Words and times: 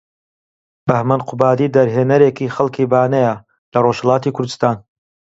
بەهمەن 0.87 1.21
قوبادی 1.29 1.73
دەرهێنەرێکی 1.75 2.53
خەڵکی 2.55 2.89
بانەیە 2.91 3.33
لە 3.71 3.77
رۆژهەڵاتی 3.85 4.33
کوردوستان 4.35 4.77